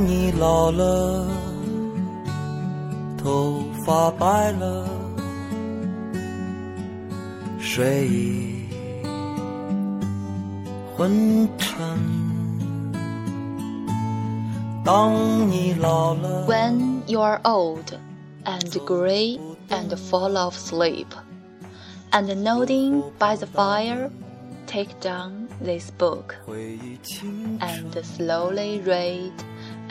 [0.00, 1.26] 当你老了，
[3.22, 4.88] 头发白了，
[7.60, 8.64] 睡意
[10.96, 11.78] 昏沉。
[14.82, 15.12] 当
[15.50, 17.92] 你老了，When you are old
[18.46, 21.08] and gray and full of sleep,
[22.12, 24.10] and nodding by the fire.
[24.66, 29.32] take down this book and slowly read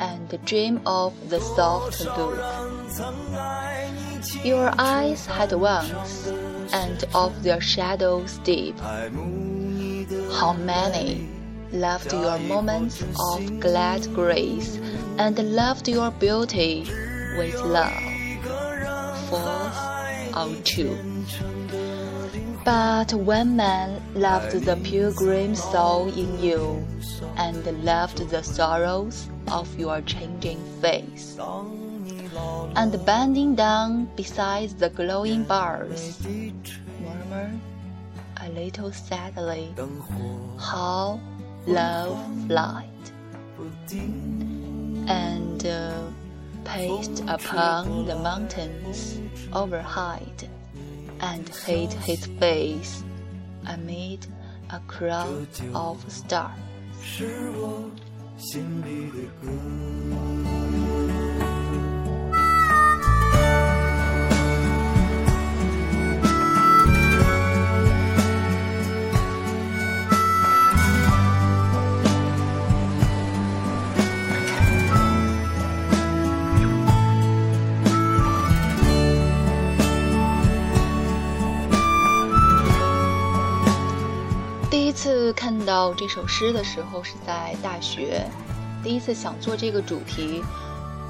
[0.01, 2.39] and dream of the soft look
[4.45, 6.29] your eyes had once
[6.73, 8.79] and of their shadows deep.
[8.79, 11.29] How many
[11.73, 14.79] loved your moments of glad grace
[15.19, 16.87] and loved your beauty
[17.37, 18.03] with love?
[19.29, 20.98] Fourth or two.
[22.64, 26.87] But one man loved the pilgrim soul in you,
[27.37, 31.37] and loved the sorrows of your changing face.
[32.77, 37.61] And bending down beside the glowing bars, murmured
[38.42, 39.75] a little sadly,
[40.59, 41.20] How
[41.67, 43.12] love flight,
[45.09, 46.03] and uh,
[46.64, 49.20] paced upon the mountains
[49.53, 50.48] overhead
[51.20, 53.05] and hid his face
[53.67, 54.27] amid
[54.70, 56.59] a crowd of stars.
[58.41, 60.10] 心里的歌。
[86.00, 88.27] 这首诗的时候是在大学，
[88.83, 90.42] 第一次想做这个主题，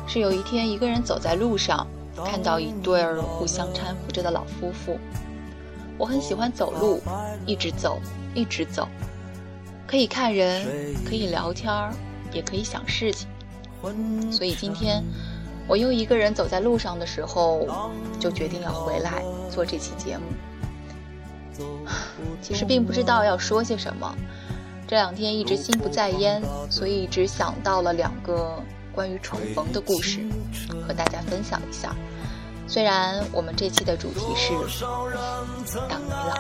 [0.05, 1.87] 是有一天一个人走在路上，
[2.27, 4.99] 看到一对儿互相搀扶着的老夫妇。
[5.97, 7.01] 我很喜欢走路，
[7.47, 8.01] 一直走，
[8.35, 8.89] 一直走，
[9.87, 10.67] 可以看人，
[11.09, 11.95] 可以聊天儿，
[12.33, 13.29] 也可以想事情。
[14.29, 15.05] 所以今天
[15.69, 17.65] 我又一个人走在路上的时候，
[18.19, 19.23] 就决定要回来
[19.53, 20.25] 做这期节目。
[22.43, 24.13] 其实并不知道要说些什么，
[24.91, 28.61] 这两天一直心不在焉，所以只想到了两个
[28.93, 30.19] 关于重逢的故事，
[30.85, 31.95] 和大家分享一下。
[32.67, 34.53] 虽然我们这期的主题是
[35.89, 36.35] 当你老了。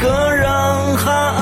[0.00, 0.50] 个人
[0.96, 1.41] 还爱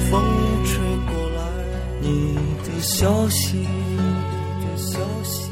[2.81, 3.67] 消息，
[4.75, 5.51] 消息，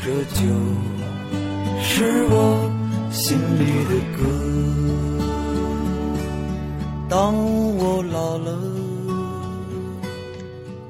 [0.00, 0.46] 这就
[1.82, 2.70] 是我
[3.10, 4.22] 心里的歌。
[7.08, 7.34] 当
[7.76, 8.56] 我老了。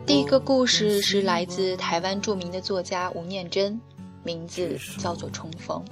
[0.05, 3.81] 第一个故事是来自台湾著名的作家吴念真，
[4.23, 5.83] 名字叫做《重逢》。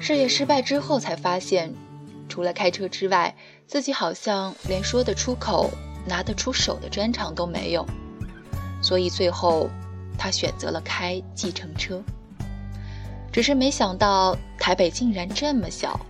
[0.00, 1.70] 事业失败之后，才发现。
[2.28, 3.36] 除了开车之外，
[3.68, 5.70] 自己好像连说得出口、
[6.06, 7.84] 拿得出手的专长都没有，
[8.80, 9.68] 所以最后
[10.16, 12.02] 他选择了开计程车。
[13.32, 16.00] 只是没想到台北竟然这么小，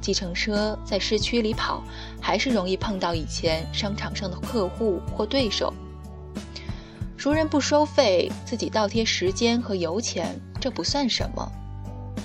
[0.00, 1.82] 计程车在市区里跑，
[2.20, 5.72] 还是容易碰到以前商场上的客户或对手。
[7.16, 11.50] 熟人不收费，自己倒贴时间和油钱，这不算什么。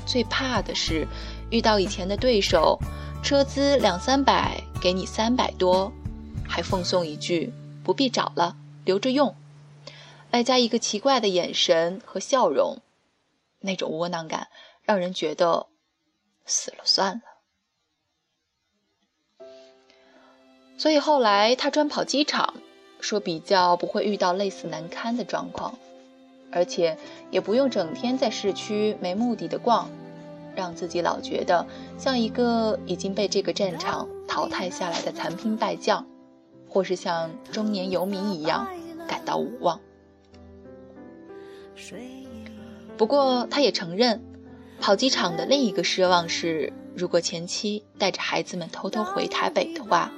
[0.05, 1.07] 最怕的是
[1.49, 2.79] 遇到以前的对手。
[3.23, 5.89] 车资两三百，给你三百多，
[6.53, 7.51] 还奉送一句
[7.83, 8.55] 不必找了，
[8.85, 9.35] 留着用，
[10.29, 12.77] 外加一个奇怪的眼神和笑容，
[13.61, 14.49] 那种窝囊感
[14.83, 15.65] 让人觉得
[16.45, 17.15] 死了算
[19.39, 19.45] 了。
[20.77, 22.53] 所以后来他专跑机场，
[22.99, 25.79] 说比较不会遇到类似难堪的状况，
[26.51, 26.99] 而且
[27.31, 29.89] 也不用整天在市区没目的的逛。
[30.55, 31.65] 让自己老觉得
[31.97, 36.05] 像一个已经被这个战场淘汰下来的残兵败将，
[36.73, 38.67] 或是像中年游民一样
[39.07, 39.79] 感到无望。
[42.97, 44.23] 不过他也承认，
[44.81, 50.11] 跑机场的另一个失望是，如果前妻带着孩子们偷偷回台北的话，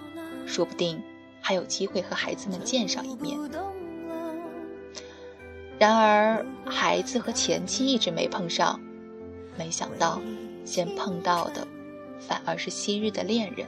[0.45, 1.03] 说不定
[1.41, 3.37] 还有机会和孩子们见上一面。
[5.77, 8.79] 然而，孩子和前妻一直没碰上，
[9.57, 10.21] 没想到，
[10.63, 11.67] 先碰到的
[12.21, 13.67] 反而是昔日的恋人。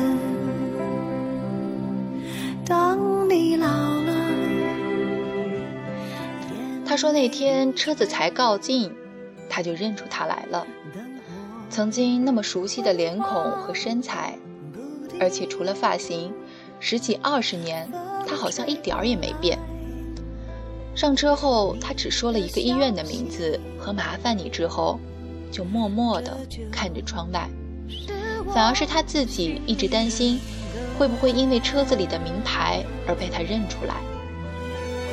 [7.11, 8.91] 那天车子才告近，
[9.49, 10.65] 他就认出他来了。
[11.69, 14.37] 曾经那么熟悉的脸孔和身材，
[15.19, 16.33] 而且除了发型，
[16.79, 17.89] 十几二十年，
[18.27, 19.57] 他好像一点儿也没变。
[20.95, 24.99] 上车后，他只说了一个医院的名字和麻烦你之后，
[25.51, 26.37] 就默默地
[26.71, 27.49] 看着窗外。
[28.53, 30.39] 反而是他自己一直担心。
[30.97, 33.95] 会不会因为车子里的名牌而被他认出来？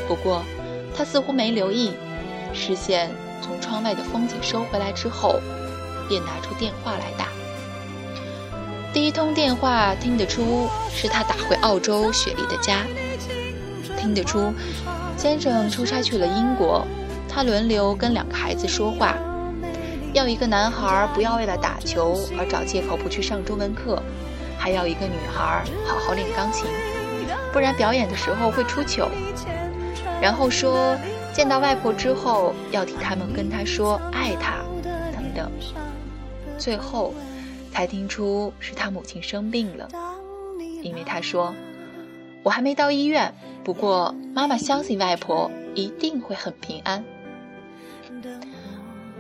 [0.07, 0.43] 不过，
[0.97, 1.93] 他似乎没留意，
[2.53, 5.41] 视线从窗外的风景收回来之后，
[6.09, 7.29] 便拿出电话来打。
[8.93, 12.79] 第一通电话听得出是他打回澳洲雪莉的家，
[13.99, 14.53] 听得出
[15.17, 16.87] 先生出差去了英国，
[17.29, 19.17] 他轮流跟两个孩子说话，
[20.15, 24.03] 要一个男孩不要为了打球而找借口不去上中文课。
[24.61, 26.67] 还要一个女孩好好练钢琴，
[27.53, 29.09] 不然表演的时候会出糗。
[30.21, 30.97] 然后说
[31.33, 34.65] 见到外婆之后要替他们跟她说爱她，
[35.13, 35.51] 等等。
[36.59, 37.15] 最后
[37.73, 39.89] 才听出是他母亲生病了，
[40.83, 41.55] 因为他说
[42.43, 47.05] 我还没到医院，不过妈妈相信外婆一定会很平安。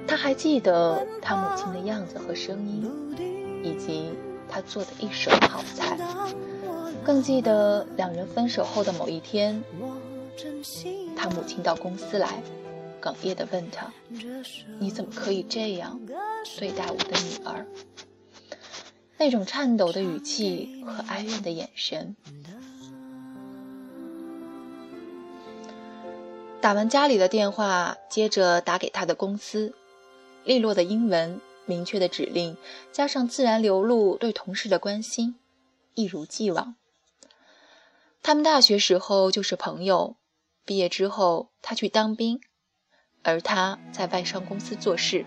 [0.06, 2.90] 他还记得他母亲的样子和声音，
[3.62, 4.12] 以及。
[4.50, 5.98] 他做的一手好菜，
[7.04, 9.62] 更记得两人分手后的某一天，
[11.16, 12.42] 他母亲到公司来，
[13.00, 13.92] 哽咽地问他
[14.78, 16.00] ：“你怎么可以这样
[16.58, 17.66] 对待我的女儿？”
[19.18, 22.14] 那种颤抖的语气和哀怨的眼神。
[26.60, 29.74] 打完家里的电话，接着打给他的公司，
[30.44, 31.40] 利落的英文。
[31.66, 32.56] 明确的指令，
[32.92, 35.34] 加上自然流露对同事的关心，
[35.92, 36.76] 一如既往。
[38.22, 40.16] 他们大学时候就是朋友，
[40.68, 42.42] 毕业之后他去当兵，
[43.22, 45.24] 而他在外商公司做事。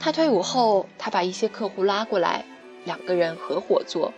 [0.00, 2.44] 他退伍后，他把一些客户拉过来，
[2.84, 4.12] 两个人合伙做。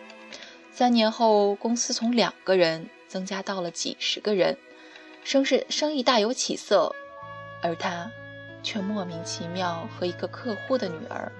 [0.72, 4.56] 三年后，公司从两个人增加到了几十个人，
[5.24, 6.94] 生是生意大有起色，
[7.62, 8.10] 而他。
[8.62, 11.30] 却莫名其妙和一个客户的女儿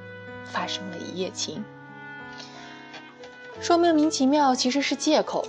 [0.44, 1.64] 发生了一夜情。
[3.62, 5.42] 说莫名其妙其实是借口，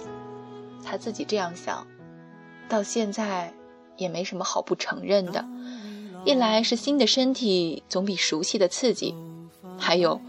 [0.86, 1.86] 他自己这样想，
[2.70, 3.54] 到现在
[3.98, 5.46] 也没什么好不承认的。
[6.26, 9.16] 一来是新的身体总比熟悉的刺激，
[9.78, 10.20] 还有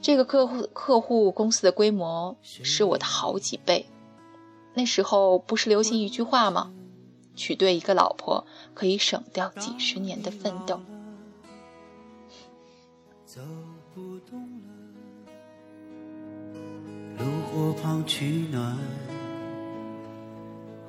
[0.00, 3.86] 这个客户客户公司的规模是我的好几倍。
[4.74, 6.72] 那时候不是流行一句话吗？
[7.34, 8.46] 娶对一个老婆。
[8.74, 10.78] 可以省掉几十年的奋斗。
[13.24, 13.40] 走
[13.94, 14.68] 不动了，
[17.16, 18.76] 炉火旁取暖，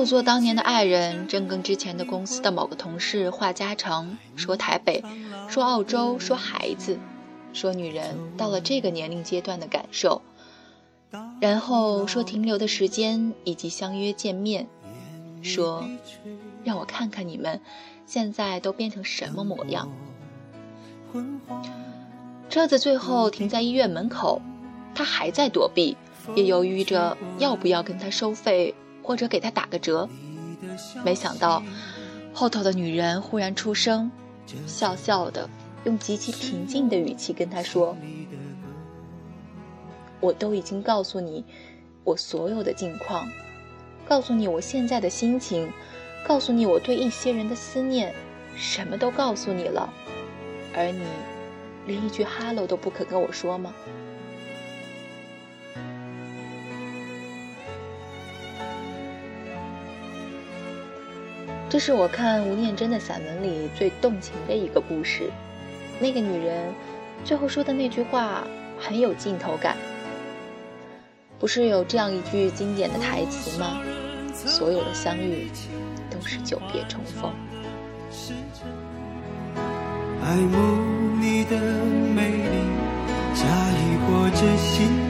[0.00, 5.04] 后座当年的爱人，正跟之前的公司的某个同事话家常，说台北，
[5.46, 6.98] 说澳洲，说孩子，
[7.52, 10.22] 说女人到了这个年龄阶段的感受，
[11.38, 14.68] 然后说停留的时间以及相约见面，
[15.42, 15.86] 说
[16.64, 17.60] 让我看看你们
[18.06, 19.92] 现在都变成什么模样。
[22.48, 24.40] 车子最后停在医院门口，
[24.94, 25.98] 他还在躲避。
[26.36, 28.74] 也犹豫着要不要跟他收费，
[29.10, 30.08] 或者给他打个折。
[31.04, 31.60] 没想到，
[32.32, 34.08] 后头的女人忽然出声，
[34.68, 35.50] 笑笑的，
[35.82, 37.96] 用极其平静的语气跟他说
[40.22, 41.44] ：“我都已经告诉你
[42.04, 43.28] 我所有的近况，
[44.06, 45.68] 告诉你我现在的心情，
[46.24, 48.14] 告诉你我对一些人的思念，
[48.54, 49.92] 什么都告诉你了，
[50.72, 51.02] 而你
[51.84, 53.74] 连一句哈喽都不肯跟我说吗？
[61.70, 65.30] 这是我看吴念真的散文里最动情的一个故事。
[66.00, 66.74] 那个女人
[67.24, 68.42] 最后说的那句话
[68.76, 69.76] 很有镜头感。
[71.38, 73.80] 不是有这样一句经典的台词吗？
[74.34, 75.48] 所有的相遇
[76.10, 77.32] 都是久别重逢。
[80.24, 80.58] 爱慕
[81.20, 82.50] 你的美丽，
[83.32, 85.09] 假意或真心。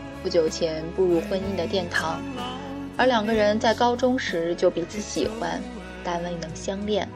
[0.23, 2.21] 不久前步入婚姻的殿堂，
[2.95, 5.59] 而两个人在高中时就彼此喜欢，
[6.03, 7.09] 但未能相恋，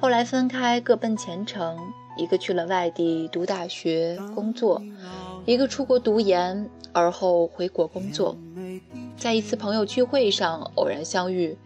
[0.00, 1.76] 后来分开各奔前程，
[2.16, 4.80] 一个去了外地读大学工作，
[5.44, 8.36] 一个出国读研，而后回国工作，
[9.16, 11.58] 在一次朋友聚会上偶然相遇。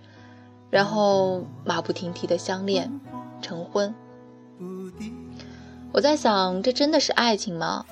[0.71, 3.01] 然后马不停蹄的相恋，
[3.41, 3.95] 成婚。
[5.93, 7.85] 我在想，这真的是爱情吗？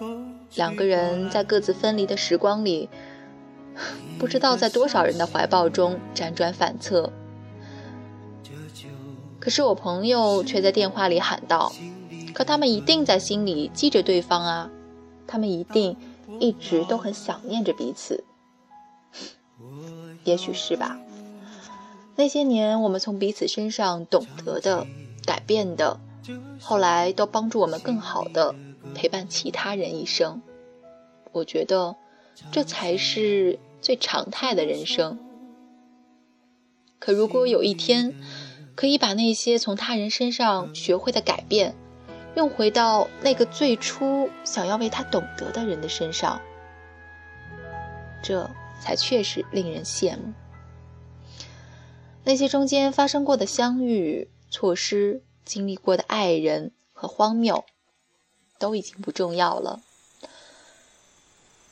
[0.54, 2.88] 两个人在各自分离的时光里，
[4.18, 7.12] 不知道在多少人的怀抱中辗转反侧。
[9.40, 11.72] 可是我朋友却在电话里喊道
[12.32, 14.70] ：“可他们一定在心里记着对方啊，
[15.26, 15.96] 他们一定
[16.38, 18.22] 一直都很想念着彼此。”
[20.24, 20.98] 也许是吧。
[22.14, 24.86] 那些年，我们从彼此身上懂得的、
[25.24, 25.98] 改变的，
[26.60, 28.54] 后来都帮助我们更好的
[28.94, 30.42] 陪伴其他人一生。
[31.32, 31.96] 我觉得，
[32.50, 35.18] 这才是最常态的人生。
[36.98, 38.14] 可如果有一天，
[38.74, 41.74] 可以把那些从他人身上学会的改变，
[42.36, 46.40] 用回到那个最初想要为他懂得的人的身上，
[48.22, 48.48] 这
[48.80, 50.32] 才确实令人羡慕。
[52.24, 57.64] 那些中间发生过的相遇、错失、经历过的爱人和荒谬，
[58.62, 59.80] 都已经不重要了。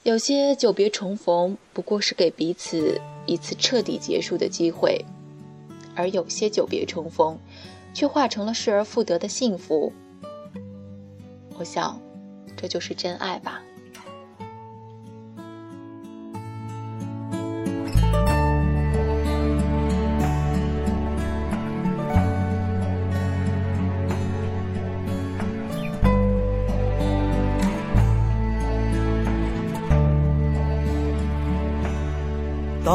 [0.02, 5.04] 有些久别重逢，不过是给彼此一次彻底结束的机会；
[5.94, 7.38] 而有些久别重逢，
[7.94, 9.92] 却化成了失而复得的幸福。
[11.56, 12.02] 我想，
[12.56, 13.62] 这就是真爱吧。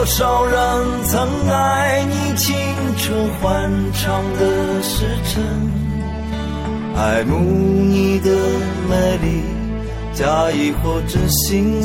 [0.00, 2.56] 多少人曾爱你青
[2.96, 5.44] 春欢畅的时辰，
[6.96, 8.30] 爱慕你的
[8.88, 9.42] 美丽，
[10.14, 11.82] 假意或真心。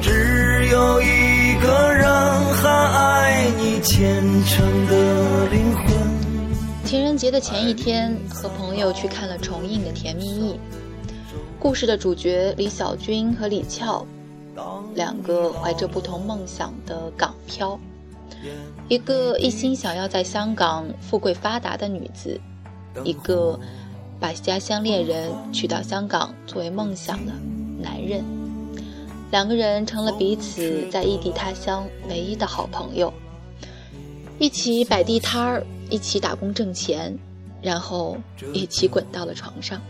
[0.00, 2.08] 只有一个人
[2.54, 5.84] 还爱你虔诚的灵魂。
[6.86, 10.54] 情人节的前一天，和朋友去看了重映的《甜蜜蜜》，
[11.58, 14.06] 故事的主角李小军和李翘。
[14.94, 17.78] 两个怀着不同梦想的港漂，
[18.88, 22.40] 一个一心想要在香港富贵发达的女子，
[23.04, 23.58] 一个
[24.20, 27.32] 把家乡恋人娶到香港作为梦想的
[27.80, 28.24] 男人，
[29.30, 33.12] 两个人成了彼此在异地他乡唯一的好朋友，
[34.38, 37.18] 一起摆地摊儿，一起打工挣钱，
[37.60, 38.16] 然后
[38.52, 39.80] 一起滚到了床上。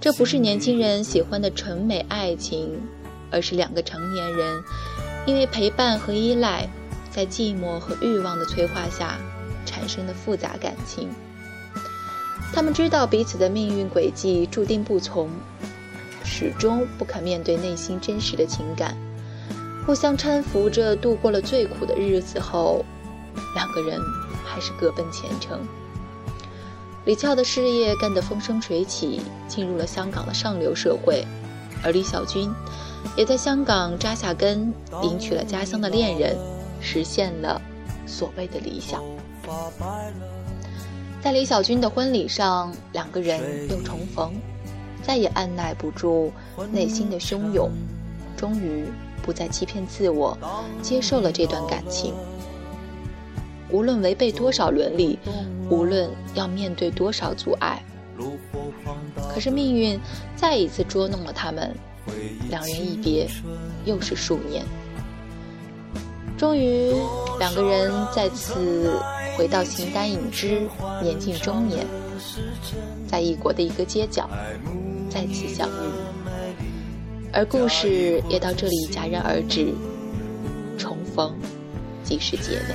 [0.00, 2.80] 这不是年轻人喜欢的纯美爱情，
[3.30, 4.62] 而是两个成年人
[5.26, 6.68] 因为陪伴和依赖。
[7.12, 9.18] 在寂寞和欲望的催化下
[9.66, 11.10] 产生的复杂感情，
[12.52, 15.28] 他们知道彼此的命运轨迹注定不从，
[16.24, 18.96] 始终不肯面对内心真实的情感，
[19.84, 22.84] 互相搀扶着度过了最苦的日子后，
[23.56, 24.00] 两个人
[24.44, 25.58] 还是各奔前程。
[27.06, 31.26] 李俏的事业干得风生水起，进入了香港的上流社会，
[31.82, 32.48] 而李小军
[33.16, 36.36] 也在香港扎下根，迎娶了家乡的恋人。
[36.82, 37.60] 实现了
[38.06, 39.02] 所谓的理想。
[41.20, 44.32] 在李小军的婚礼上，两个人又重逢，
[45.02, 46.32] 再也按耐不住
[46.72, 47.70] 内心的汹涌，
[48.34, 48.86] 终于
[49.22, 50.38] 不再欺骗自我，
[50.80, 52.14] 接受了这段感情。
[53.68, 55.18] 无论违背多少伦理，
[55.68, 57.84] 无论要面对多少阻碍，
[59.30, 60.00] 可是命运
[60.34, 61.76] 再一次捉弄了他们，
[62.48, 63.28] 两人一别，
[63.84, 64.64] 又是数年。
[66.38, 66.92] 终于，
[67.38, 68.98] 两个人再次
[69.36, 70.66] 回到形单影只、
[71.02, 71.86] 年近中年，
[73.06, 74.28] 在异国的一个街角
[75.10, 75.72] 再次相遇，
[77.30, 79.74] 而故事也到这里戛然而止，
[80.78, 81.34] 重逢
[82.02, 82.74] 即是结尾。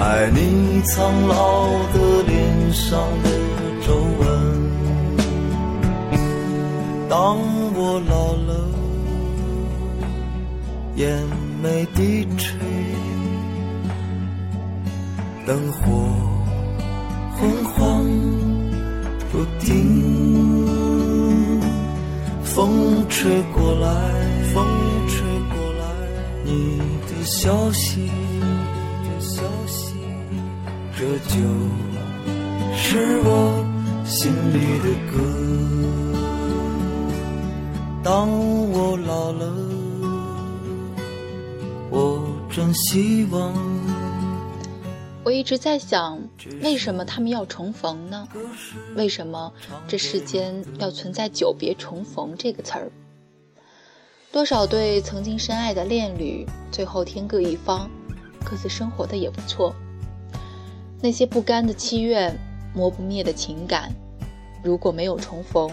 [0.00, 3.28] 爱你，苍老的脸上的
[3.86, 4.20] 皱纹。
[7.06, 7.36] 当
[7.74, 8.50] 我老了，
[10.96, 11.06] 眼
[11.62, 12.56] 眉低垂，
[15.46, 15.78] 灯火
[17.36, 18.02] 昏黄
[19.30, 19.76] 不定，
[22.42, 23.86] 风吹过来，
[24.54, 24.64] 风
[25.08, 25.84] 吹过来，
[26.46, 28.10] 你的，消息，
[31.00, 31.40] 这就
[32.76, 33.64] 是我
[34.04, 35.16] 心里的歌。
[38.04, 38.28] 当
[38.70, 39.50] 我老了，
[41.88, 43.50] 我真希望。
[45.24, 46.20] 我一直在想，
[46.62, 48.28] 为什么他们要重逢呢？
[48.94, 49.50] 为什么
[49.88, 52.92] 这世间要存在“久别重逢”这个词儿？
[54.30, 57.88] 多少对曾经深爱的恋侣，最后天各一方，
[58.44, 59.74] 各自生活的也不错。
[61.02, 62.36] 那些不甘的祈愿，
[62.74, 63.90] 磨不灭的情感，
[64.62, 65.70] 如果没有重逢，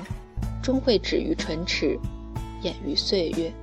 [0.64, 2.00] 终会止于唇齿。
[2.64, 3.54] 掩于岁月，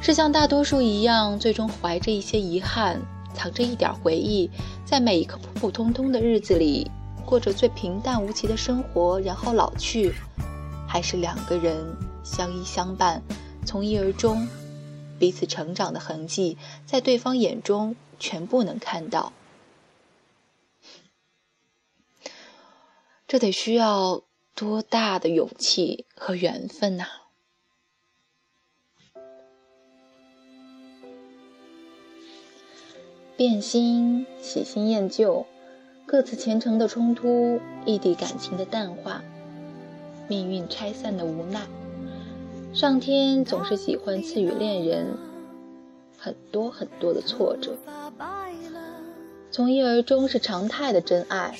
[0.00, 3.00] 是像大多数一样，最终怀着一些遗憾，
[3.32, 4.50] 藏着一点回忆，
[4.84, 6.90] 在每一个普普通通的日子里，
[7.24, 10.10] 过着最平淡无奇的生活，然后老去；
[10.88, 11.76] 还是两个人
[12.24, 13.22] 相依相伴，
[13.64, 14.48] 从一而终，
[15.16, 19.32] 彼此成长的痕迹，在对方眼中全部能看到。
[23.26, 24.22] 这得需要。
[24.58, 27.04] 多大的勇气和缘分呐！
[33.36, 35.44] 变心、喜新厌旧，
[36.06, 39.22] 各自前程的冲突，异地感情的淡化，
[40.26, 41.66] 命运拆散的无奈，
[42.72, 45.18] 上天总是喜欢赐予恋人
[46.16, 47.76] 很多很多的挫折。
[49.50, 51.54] 从一而终是常态的真爱，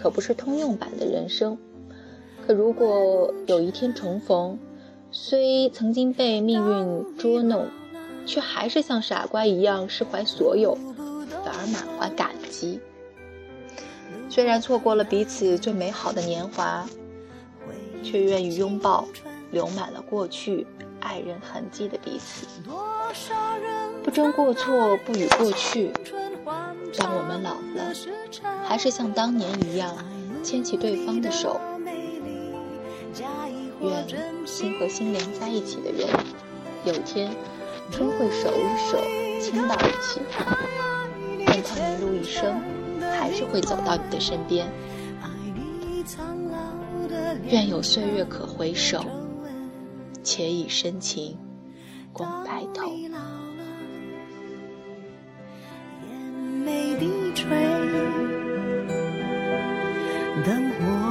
[0.00, 1.58] 可不是通用版的人生。
[2.46, 4.58] 可如果有一天重逢，
[5.10, 7.66] 虽曾经被命运捉弄，
[8.26, 10.74] 却还是像傻瓜一样释怀所有，
[11.44, 12.80] 反而满怀感激。
[14.28, 16.88] 虽然错过了彼此最美好的年华，
[18.02, 19.06] 却愿意拥抱
[19.50, 20.66] 流满了过去
[21.00, 22.46] 爱人痕迹的彼此，
[24.02, 25.92] 不争过错，不与过去。
[26.98, 27.92] 当我们老了，
[28.66, 29.94] 还是像当年一样
[30.42, 31.60] 牵起对方的手。
[33.80, 34.06] 愿
[34.46, 36.08] 心和心连在一起的人，
[36.84, 37.30] 有天
[37.90, 38.98] 终会手与手
[39.40, 40.20] 牵到一起。
[41.38, 42.60] 愿他一路一生，
[43.00, 44.70] 还是会走到你的身边。
[47.44, 49.04] 愿有岁月可回首，
[50.22, 51.38] 且以深情
[52.12, 52.92] 共白头。
[56.70, 57.48] 泪低垂
[60.46, 61.09] 灯火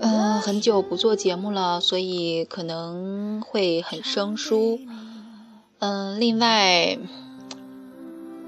[0.00, 4.80] 嗯，很久不做节目了，所以可能会很生疏。
[5.78, 6.98] 嗯，另外，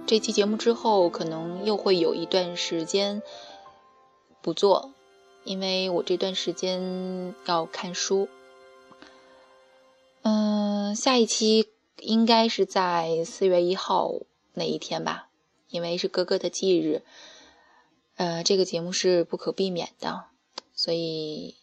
[0.06, 3.22] 这期节目之后可能又会有一段时间
[4.42, 4.90] 不做，
[5.44, 8.28] 因为我这段时间要看书。
[10.22, 11.68] 嗯，下一期
[12.00, 14.12] 应该是在四月一号
[14.60, 15.30] 那一天吧，
[15.68, 17.02] 因为是哥哥的忌日。
[18.16, 20.26] 呃，这个节目是不可避免的，
[20.74, 21.56] 所以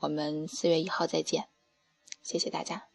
[0.00, 1.46] 我们四月一号再见，
[2.24, 2.88] 谢谢大家。